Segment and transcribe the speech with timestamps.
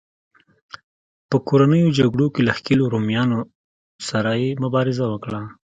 [1.29, 3.39] په کورنیو جګړو کې له ښکېلو رومیانو
[4.09, 5.41] سره یې مبارزه وکړه.